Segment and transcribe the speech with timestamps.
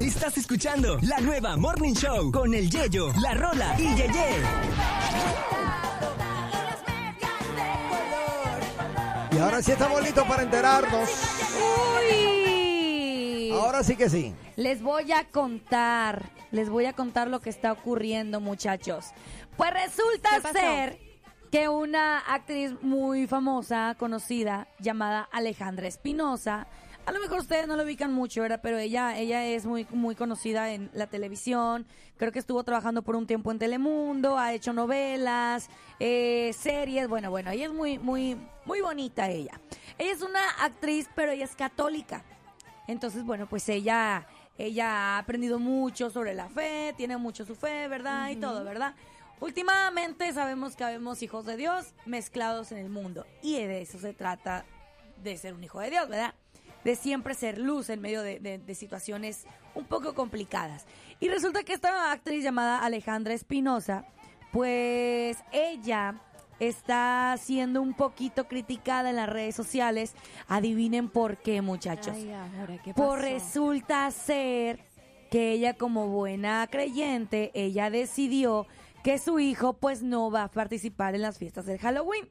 [0.00, 4.40] Estás escuchando la nueva Morning Show con el Yeyo, la Rola y Yeye.
[9.30, 11.10] Y ahora sí estamos listos para enterarnos.
[11.98, 13.50] Uy.
[13.52, 14.34] Ahora sí que sí.
[14.56, 19.06] Les voy a contar, les voy a contar lo que está ocurriendo, muchachos.
[19.58, 20.98] Pues resulta ser
[21.50, 26.66] que una actriz muy famosa, conocida, llamada Alejandra Espinosa,
[27.06, 28.60] a lo mejor ustedes no lo ubican mucho, ¿verdad?
[28.62, 31.86] Pero ella, ella es muy, muy conocida en la televisión.
[32.16, 35.68] Creo que estuvo trabajando por un tiempo en Telemundo, ha hecho novelas,
[36.00, 37.08] eh, series.
[37.08, 39.60] Bueno, bueno, ella es muy, muy, muy bonita ella.
[39.98, 42.24] Ella es una actriz, pero ella es católica.
[42.86, 44.26] Entonces, bueno, pues ella,
[44.56, 48.30] ella ha aprendido mucho sobre la fe, tiene mucho su fe, ¿verdad?
[48.30, 48.94] Y todo, ¿verdad?
[49.40, 53.26] Últimamente sabemos que habemos hijos de Dios mezclados en el mundo.
[53.42, 54.64] Y de eso se trata
[55.22, 56.34] de ser un hijo de Dios, ¿verdad?
[56.84, 60.84] De siempre ser luz en medio de, de- de situaciones un poco complicadas.
[61.20, 64.04] Y resulta que esta actriz llamada Alejandra Espinosa,
[64.52, 66.20] pues ella
[66.60, 70.14] está siendo un poquito criticada en las redes sociales.
[70.46, 72.14] Adivinen por qué, muchachos.
[72.14, 74.80] Ay, ahora, ¿qué Por resulta ser
[75.30, 78.66] que ella como buena creyente, ella decidió
[79.02, 82.28] que su hijo pues no va a participar en las fiestas del Halloween.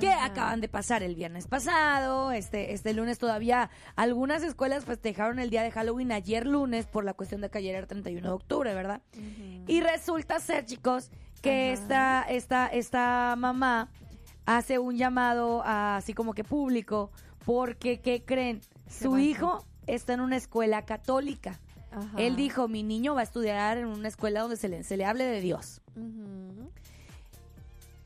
[0.00, 0.24] Que Ajá.
[0.24, 5.62] acaban de pasar el viernes pasado, este, este lunes todavía algunas escuelas festejaron el día
[5.62, 9.02] de Halloween ayer lunes por la cuestión de que ayer era 31 de octubre, ¿verdad?
[9.66, 11.10] Y resulta ser, chicos,
[11.42, 13.90] que esta, esta, esta mamá
[14.46, 17.10] hace un llamado a- así como que público
[17.44, 18.60] porque, ¿qué creen?
[18.88, 21.60] Su hijo está en una escuela católica.
[21.90, 22.08] Ajá.
[22.16, 25.04] Él dijo, mi niño va a estudiar en una escuela donde se le, se le
[25.04, 25.82] hable de Dios.
[25.96, 26.70] Ujú.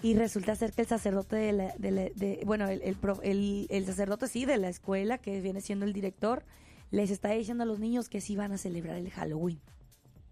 [0.07, 2.81] Y resulta ser que el sacerdote de la, de la- de- bueno, el,
[3.23, 6.45] el, el sacerdote sí de la escuela, que viene siendo el director,
[6.93, 9.59] les está diciendo a los niños que sí van a celebrar el Halloween.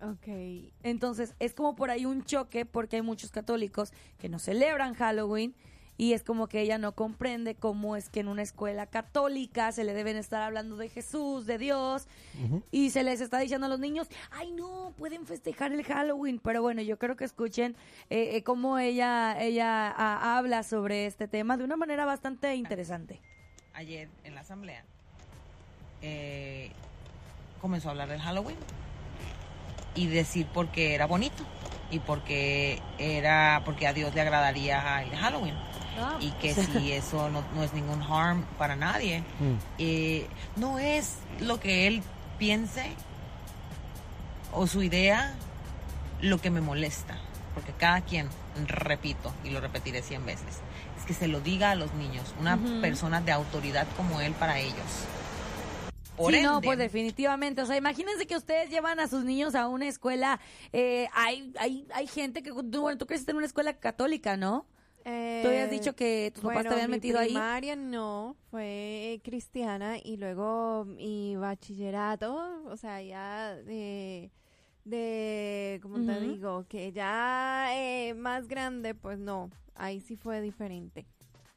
[0.01, 0.29] Ok.
[0.83, 5.55] Entonces, es como por ahí un choque porque hay muchos católicos que no celebran Halloween
[5.97, 9.85] y es como que ella no comprende cómo es que en una escuela católica se
[9.85, 12.09] le deben estar hablando de Jesús, de Dios
[12.71, 16.63] y se les está diciendo a los niños, ay no, pueden festejar el Halloween, pero
[16.63, 17.77] bueno, yo creo que escuchen
[18.11, 23.21] eh, eh, cómo ella, ella ah, habla sobre este tema de una manera bastante interesante.
[23.75, 24.85] ayer en la asamblea
[26.03, 26.71] eh,
[27.61, 28.57] comenzó a hablar del Halloween
[29.95, 31.45] y decir por qué era bonito
[31.95, 35.55] y porque era porque a Dios le agradaría el Halloween.
[36.19, 39.21] Y que si eso no, no es ningún harm para nadie.
[39.39, 39.55] Mm.
[39.79, 42.03] eh, no es lo que él
[42.39, 42.93] piense
[44.53, 45.35] o su idea
[46.21, 47.17] lo que me molesta
[47.55, 48.29] porque cada quien
[48.67, 50.61] repito y lo repetiré cien veces
[50.99, 54.59] es que se lo diga a los niños una persona de autoridad como él para
[54.59, 55.07] ellos
[56.17, 57.63] por sí, no, pues definitivamente.
[57.63, 60.41] O sea, imagínense que ustedes llevan a sus niños a una escuela.
[60.73, 62.51] eh, hay, hay, hay gente que.
[62.53, 64.67] Tú, bueno, tú creciste en una escuela católica, ¿no?
[65.41, 67.29] Tú habías Eh, dicho que tus papás te bueno, habían mi metido ahí.
[67.29, 74.31] primaria no, fue cristiana y luego mi bachillerato, o sea, ya de,
[74.85, 76.67] de ¿cómo te digo?
[76.69, 81.07] Que ya eh, más grande, pues no, ahí sí fue diferente.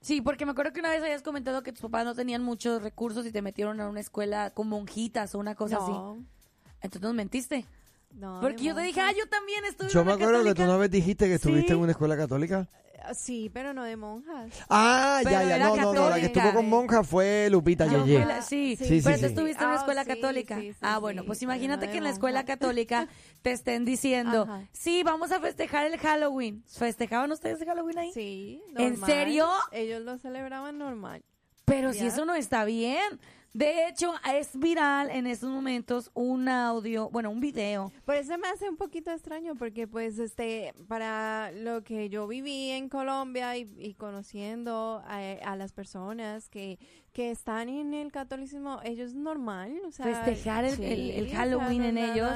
[0.08, 2.82] Sí, porque me acuerdo que una vez habías comentado que tus papás no tenían muchos
[2.82, 5.92] recursos y te metieron a una escuela con monjitas o una cosa así.
[5.92, 6.18] no,
[6.82, 7.66] Entonces nos mentiste.
[8.14, 8.40] no.
[8.42, 10.54] Porque yo te dije, ah, yo también estuve Yo en me una acuerdo que tú
[10.56, 10.70] católica.
[10.72, 11.74] una vez dijiste que estuviste Sí.
[11.74, 12.70] en una escuela católica.
[13.04, 14.52] Ah, Sí, pero no de monjas.
[14.70, 15.60] Ah, Pero ya, ya.
[15.60, 16.10] No, no, no.
[16.10, 18.26] La que estuvo con monja fue Lupita Yo Yeye.
[18.26, 19.22] la- sí, Sí, sí, pero sí.
[19.22, 20.60] tú estuviste en una Ah, escuela católica.
[20.60, 22.54] sí, sí, ah, bueno, pues imagínate no que en la escuela monja.
[22.54, 23.08] católica
[23.42, 24.68] te estén diciendo, Ajá.
[24.74, 26.64] sí, vamos a festejar el Halloween.
[26.68, 28.12] ¿Festejaban ustedes el Halloween ahí?
[28.14, 29.48] Sí, ¿En serio?
[29.72, 31.24] Ellos lo celebraban normal.
[31.66, 33.20] Pero si eso no está bien.
[33.58, 37.92] De hecho, es viral en estos momentos un audio, bueno, un video.
[38.06, 42.70] Por eso me hace un poquito extraño porque pues este para lo que yo viví
[42.70, 46.78] en Colombia y, y conociendo a, a las personas que,
[47.14, 51.38] que están en el catolicismo, ellos normal, o sea, Festejar el- el- el o sea,
[51.40, 52.30] Halloween en ellos.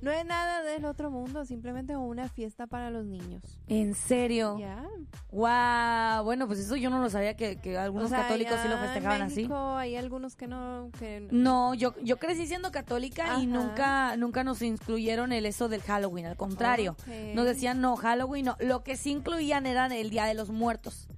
[0.00, 3.42] No es nada del otro mundo, simplemente una fiesta para los niños.
[3.68, 4.56] ¿En serio?
[4.58, 4.86] Ya.
[5.30, 6.24] Wow.
[6.24, 8.74] Bueno, pues eso yo no lo sabía que, que algunos O sea, católicos sí lo
[8.74, 9.36] allá en festejaban así.
[9.36, 14.44] México Hay algunos que no que No, yo, yo crecí siendo católica y nunca, nunca
[14.44, 16.96] nos incluyeron el eso del Halloween, al contrario.
[17.34, 18.56] Nos decían no, Halloween no.
[18.60, 21.08] Lo que sí incluían era el Día de los Muertos.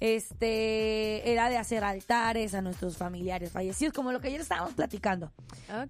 [0.00, 5.30] Este, era de hacer altares a nuestros familiares fallecidos, como lo que ayer estábamos platicando.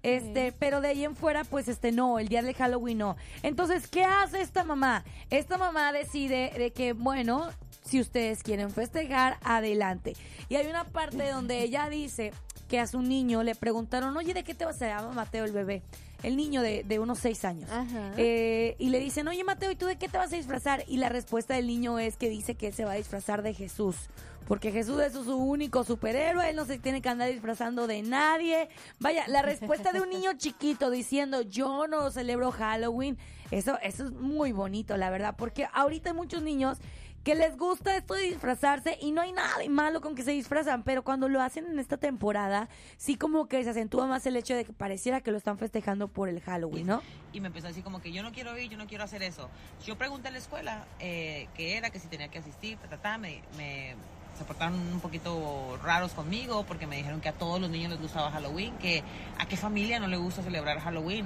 [0.03, 3.15] Este, pero de ahí en fuera, pues este no, el día de Halloween no.
[3.41, 5.03] Entonces, ¿qué hace esta mamá?
[5.29, 7.49] Esta mamá decide de que, bueno,
[7.83, 10.15] si ustedes quieren festejar, adelante.
[10.49, 12.31] Y hay una parte donde ella dice
[12.67, 15.43] que a su niño le preguntaron, oye, ¿de qué te vas a Se llama Mateo
[15.43, 15.81] el bebé,
[16.23, 17.69] el niño de, de unos seis años.
[17.71, 18.13] Ajá.
[18.17, 20.83] Eh, y le dicen, oye Mateo, ¿y tú de qué te vas a disfrazar?
[20.87, 23.53] Y la respuesta del niño es que dice que él se va a disfrazar de
[23.53, 23.95] Jesús.
[24.47, 28.67] Porque Jesús es su único superhéroe, él no se tiene que andar disfrazando de nadie.
[28.99, 33.17] Vaya, la respuesta de un niño chiquito diciendo, yo no celebro Halloween,
[33.51, 36.79] eso, eso es muy bonito, la verdad, porque ahorita hay muchos niños
[37.23, 40.31] que les gusta esto de disfrazarse y no hay nada de malo con que se
[40.31, 44.35] disfrazan, pero cuando lo hacen en esta temporada, sí como que se acentúa más el
[44.37, 47.01] hecho de que pareciera que lo están festejando por el Halloween, ¿no?
[47.31, 49.21] Y me empezó a decir como que yo no quiero ir, yo no quiero hacer
[49.21, 49.49] eso.
[49.85, 52.97] Yo pregunté en la escuela eh, qué era, que si tenía que asistir, ta, ta,
[52.97, 53.95] ta, me, me-
[54.37, 58.01] se portaron un poquito raros conmigo porque me dijeron que a todos los niños les
[58.01, 59.03] gustaba Halloween, que
[59.37, 61.25] a qué familia no le gusta celebrar Halloween,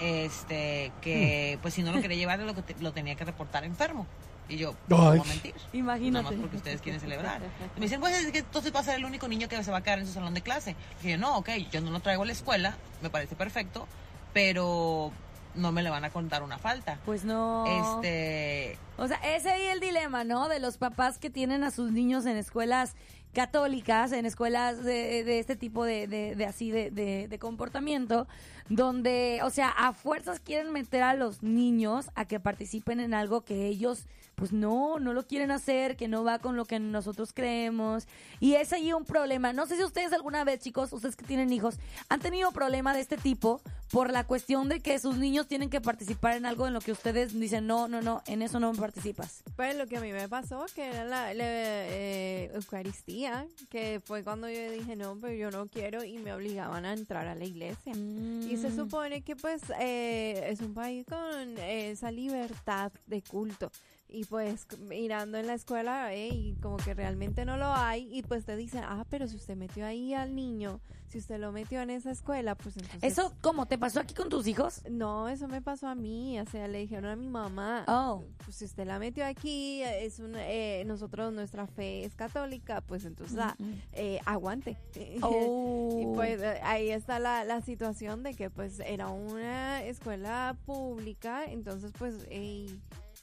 [0.00, 3.64] este, que pues si no lo quería llevar lo, que te- lo tenía que reportar
[3.64, 4.06] enfermo.
[4.48, 5.20] Y yo, ¿cómo Ay.
[5.26, 5.54] mentir?
[5.72, 6.10] Imagínate.
[6.24, 7.40] Nada más porque ustedes quieren celebrar.
[7.76, 9.70] Y me dicen, pues es que entonces va a ser el único niño que se
[9.70, 10.76] va a quedar en su salón de clase.
[11.02, 13.86] Y yo, no, ok, yo no lo traigo a la escuela, me parece perfecto,
[14.32, 15.12] pero
[15.54, 16.98] no me le van a contar una falta.
[17.04, 17.64] Pues no.
[17.66, 20.48] Este, O sea, ese ahí el dilema, ¿no?
[20.48, 22.94] De los papás que tienen a sus niños en escuelas
[23.32, 28.28] católicas, en escuelas de, de este tipo de, de, de así de, de, de comportamiento,
[28.68, 33.44] donde, o sea, a fuerzas quieren meter a los niños a que participen en algo
[33.44, 37.32] que ellos, pues no, no lo quieren hacer, que no va con lo que nosotros
[37.32, 38.06] creemos.
[38.40, 39.52] Y es ahí un problema.
[39.52, 41.78] No sé si ustedes alguna vez, chicos, ustedes que tienen hijos,
[42.08, 43.60] han tenido problema de este tipo
[43.92, 46.92] por la cuestión de que sus niños tienen que participar en algo en lo que
[46.92, 49.42] ustedes dicen, no, no, no, en eso no participas.
[49.54, 54.24] Pues lo que a mí me pasó, que era la, la, eh, Eucaristía, que fue
[54.24, 57.44] cuando yo dije, no, pero yo no quiero y me obligaban a entrar a la
[57.44, 57.92] iglesia.
[57.92, 58.76] Y se Mm.
[58.76, 63.70] supone que pues eh, es un país con esa libertad de culto.
[64.12, 68.22] Y pues mirando en la escuela, eh, y como que realmente no lo hay, y
[68.22, 71.80] pues te dicen, ah, pero si usted metió ahí al niño, si usted lo metió
[71.80, 73.02] en esa escuela, pues entonces...
[73.02, 73.66] ¿Eso cómo?
[73.66, 74.82] ¿Te pasó aquí con tus hijos?
[74.90, 78.22] No, eso me pasó a mí, o sea, le dijeron a mi mamá, Oh.
[78.44, 83.04] pues si usted la metió aquí, es un, eh, nosotros, nuestra fe es católica, pues
[83.06, 83.56] entonces ah,
[83.92, 84.76] eh, aguante.
[85.22, 85.98] Oh.
[86.00, 91.92] Y pues ahí está la, la situación de que pues era una escuela pública, entonces
[91.98, 92.26] pues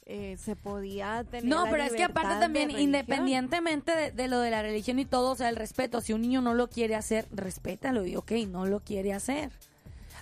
[0.06, 4.28] eh, se podía tener No, la pero es que aparte de también, independientemente de, de
[4.28, 6.00] lo de la religión y todo, o sea, el respeto.
[6.00, 9.50] Si un niño no lo quiere hacer, respétalo y ok, no lo quiere hacer.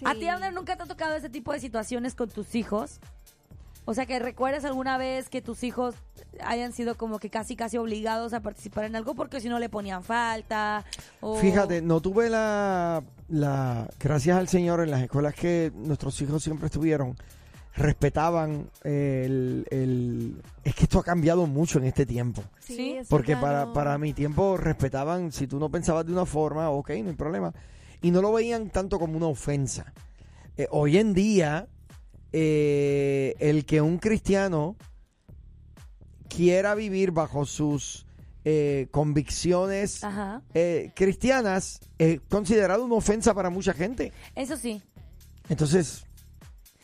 [0.05, 0.29] ¿A ti.
[0.29, 3.01] Abner, nunca te ha tocado ese tipo de situaciones con tus hijos?
[3.85, 5.95] O sea, que recuerdes alguna vez que tus hijos
[6.45, 9.71] hayan sido como que casi, casi obligados a participar en algo porque si no le
[9.71, 10.85] ponían falta.
[11.21, 11.37] O...
[11.37, 16.67] Fíjate, no tuve la, la, gracias al Señor, en las escuelas que nuestros hijos siempre
[16.67, 17.17] estuvieron,
[17.79, 22.43] respetaban el, el- es que esto ha cambiado mucho en este tiempo.
[22.61, 26.91] Sí, Porque para, para mi tiempo respetaban, si tú no pensabas de una forma, ok,
[27.03, 27.53] no hay problema.
[28.03, 29.93] Y no lo veían tanto como una ofensa.
[30.57, 31.69] Eh, hoy en día,
[32.33, 34.77] eh, el que un cristiano
[36.29, 38.07] quiera vivir bajo sus
[38.45, 40.01] eh, convicciones
[40.55, 44.13] eh, cristianas es considerado una ofensa para mucha gente.
[44.35, 44.81] eso sí.
[45.49, 46.05] Entonces,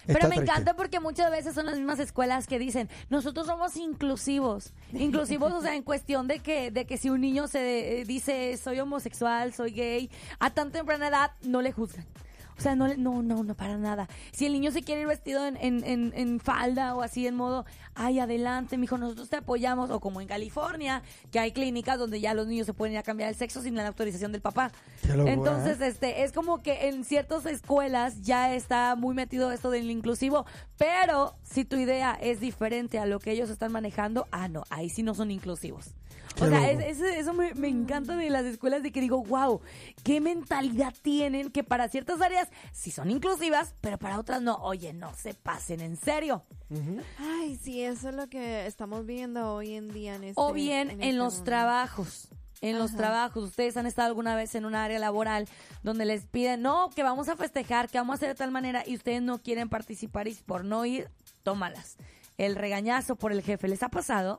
[0.06, 0.52] Pero está me triste.
[0.52, 4.72] encanta porque muchas veces son las mismas escuelas que dicen, nosotros somos inclusivos.
[4.92, 8.56] Inclusivos, o sea, en cuestión de que, de que si un niño se eh, dice
[8.56, 12.04] soy homosexual, soy gay, a tan temprana edad no le juzgan.
[12.58, 14.08] O sea, no, no, no, no, para nada.
[14.32, 17.34] Si el niño se quiere ir vestido en, en, en, en falda o así en
[17.34, 19.90] modo, ay, adelante, mijo, nosotros te apoyamos.
[19.90, 23.02] O como en California, que hay clínicas donde ya los niños se pueden ir a
[23.02, 24.70] cambiar el sexo sin la autorización del papá.
[25.08, 25.88] Locura, Entonces, ¿eh?
[25.88, 30.46] este, es como que en ciertas escuelas ya está muy metido esto del inclusivo,
[30.78, 34.90] pero si tu idea es diferente a lo que ellos están manejando, ah, no, ahí
[34.90, 35.94] sí no son inclusivos.
[36.40, 39.60] O sea, es- es- eso me, me encanta de las escuelas de que digo, wow,
[40.02, 44.56] qué mentalidad tienen que para ciertas áreas sí son inclusivas, pero para otras no.
[44.56, 46.42] Oye, no se pasen, en serio.
[47.18, 50.90] Ay, sí, eso es lo que estamos viendo hoy en día en este o bien
[50.90, 51.44] en, este los mundo.
[51.44, 52.28] trabajos.
[52.60, 55.46] En los trabajos, ustedes han estado alguna vez en un área laboral
[55.82, 58.82] donde les piden, no, que vamos a festejar, que vamos a hacer de tal manera
[58.86, 61.10] y ustedes no quieren participar y por no ir,
[61.42, 61.96] tómalas.
[62.38, 64.38] El regañazo por el jefe, ¿les ha pasado?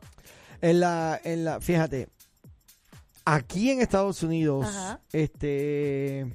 [0.61, 2.07] En la, en la, fíjate,
[3.25, 4.99] aquí en Estados Unidos, Ajá.
[5.11, 6.25] este,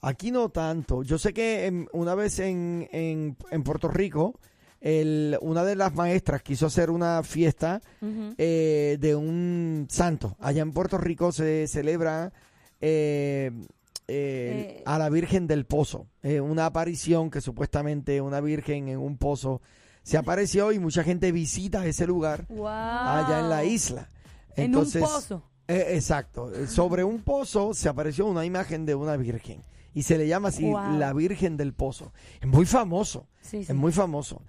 [0.00, 1.02] aquí no tanto.
[1.02, 4.38] Yo sé que en- una vez en, en, en Puerto Rico,
[4.80, 7.80] el, una de las maestras quiso hacer una fiesta
[8.38, 10.36] eh, de un santo.
[10.40, 12.32] Allá en Puerto Rico se celebra
[12.80, 13.52] eh,
[14.08, 19.62] eh, a la Virgen del Pozo, una aparición que supuestamente una virgen en un pozo
[20.02, 22.66] se apareció y mucha gente visita ese lugar Wow.
[22.68, 24.08] allá en la isla.
[24.56, 25.42] En Entonces, un pozo.
[25.68, 26.52] Eh, exacto.
[26.52, 29.62] Eh, Sobre un pozo se apareció una imagen de una virgen.
[29.94, 30.98] Y se le llama así Wow.
[30.98, 32.12] la Virgen del Pozo.
[32.40, 33.26] Es muy famoso.
[33.42, 33.72] Sí, sí.
[33.72, 34.42] Es muy famoso.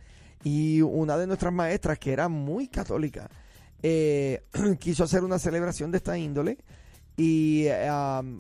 [0.43, 3.29] Y una de nuestras maestras, que era muy católica,
[3.81, 4.43] eh,
[4.79, 6.57] quiso hacer una celebración de esta índole
[7.17, 7.65] y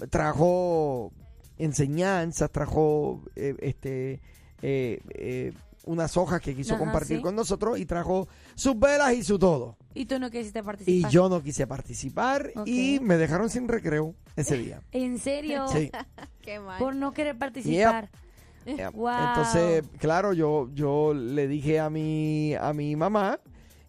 [0.09, 1.11] trajo
[1.57, 4.21] enseñanzas, trajo eh, este
[4.63, 5.53] eh, eh,
[5.85, 7.21] unas hojas que quiso Ajá, compartir sí.
[7.23, 9.75] con nosotros y trajo sus velas y su todo.
[9.93, 11.11] Y tú no quisiste Y participar.
[11.11, 14.81] yo no quise participar y me dejaron sin recreo ese día.
[14.93, 15.67] ¿En serio?
[15.67, 15.91] Sí.
[16.41, 16.79] Qué mal.
[16.79, 18.09] Por no querer participar.
[18.65, 18.91] Yeah.
[18.91, 19.11] Wow.
[19.27, 23.37] Entonces, claro, yo, yo le dije a mi, a mi mamá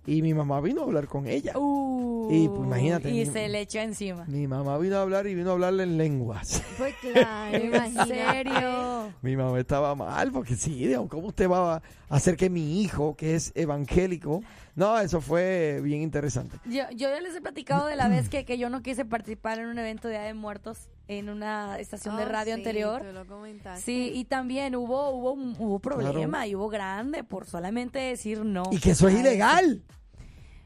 [0.04, 1.52] y mi mamá vino a hablar con ella.
[1.56, 4.24] Uh, Y, pues, imagínate, Y mi- se le echó encima.
[4.26, 6.60] Mi mamá vino a hablar y vino a hablarle en lenguas.
[6.76, 8.93] Pues claro, ¿En serio?
[9.24, 13.34] Mi mamá estaba mal porque sí, ¿cómo usted va a hacer que mi hijo, que
[13.34, 14.42] es evangélico?
[14.76, 16.58] No, eso fue bien interesante.
[16.66, 19.58] Yo, yo ya les he platicado de la vez que, que yo no quise participar
[19.58, 23.02] en un evento de Día de Muertos en una estación de Oh, radio sí, anterior.
[23.02, 23.80] tú lo comentaste.
[23.82, 28.64] Sí, y también hubo hubo un- hubo problema y hubo grande por solamente decir no.
[28.72, 29.82] Y que eso es ilegal.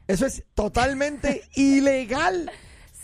[0.07, 2.51] Eso es totalmente ilegal.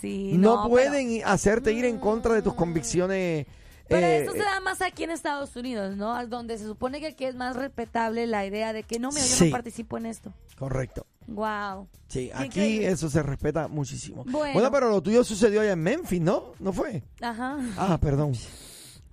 [0.00, 3.46] Sí, no, no, pero- pueden hacerte ir en contra de tus convicciones.
[3.88, 6.26] Pero eh, eso se da más aquí en Estados Unidos, ¿no?
[6.26, 9.26] Donde se supone que aquí es más respetable la idea de que no, mira, yo
[9.28, 9.44] Sí.
[9.46, 10.32] no participo en esto.
[10.58, 11.06] Correcto.
[11.28, 11.88] Wow.
[12.08, 12.88] Sí, aquí increíble.
[12.88, 14.24] eso se respeta muchísimo.
[14.24, 14.54] Bueno.
[14.54, 16.52] bueno, pero lo tuyo sucedió allá en Memphis, ¿no?
[16.58, 17.02] ¿No fue?
[17.20, 17.58] Ajá.
[17.76, 18.32] Ah, perdón.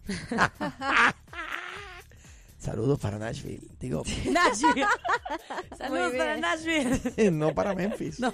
[2.59, 3.67] Saludos para Nashville.
[3.79, 4.85] Digo, Nashville.
[5.77, 6.37] Saludos para.
[6.37, 7.31] Nashville.
[7.31, 8.19] no para Memphis.
[8.19, 8.33] No.